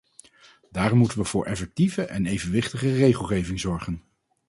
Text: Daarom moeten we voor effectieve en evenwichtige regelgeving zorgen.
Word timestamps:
Daarom 0.71 0.97
moeten 0.97 1.17
we 1.17 1.23
voor 1.23 1.45
effectieve 1.45 2.05
en 2.05 2.25
evenwichtige 2.25 2.93
regelgeving 2.93 3.59
zorgen. 3.59 4.03